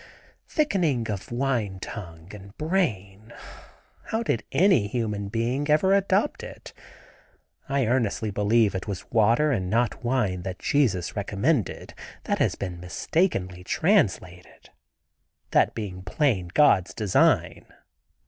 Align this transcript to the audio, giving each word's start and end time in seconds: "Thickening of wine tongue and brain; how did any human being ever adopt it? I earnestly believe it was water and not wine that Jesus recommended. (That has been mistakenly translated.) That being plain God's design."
"Thickening 0.47 1.11
of 1.11 1.31
wine 1.31 1.77
tongue 1.79 2.29
and 2.33 2.57
brain; 2.57 3.33
how 4.05 4.23
did 4.23 4.43
any 4.51 4.87
human 4.87 5.27
being 5.29 5.69
ever 5.69 5.93
adopt 5.93 6.41
it? 6.41 6.73
I 7.69 7.85
earnestly 7.85 8.31
believe 8.31 8.73
it 8.73 8.87
was 8.87 9.11
water 9.11 9.51
and 9.51 9.69
not 9.69 10.03
wine 10.03 10.41
that 10.41 10.57
Jesus 10.57 11.15
recommended. 11.15 11.93
(That 12.23 12.39
has 12.39 12.55
been 12.55 12.79
mistakenly 12.79 13.63
translated.) 13.63 14.71
That 15.51 15.75
being 15.75 16.01
plain 16.01 16.47
God's 16.51 16.95
design." 16.95 17.67